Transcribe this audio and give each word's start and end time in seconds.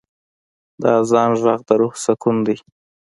د 0.81 0.83
آذان 0.99 1.29
ږغ 1.39 1.59
د 1.67 1.69
روح 1.79 1.93
سکون 2.03 2.37
دی. 2.45 2.57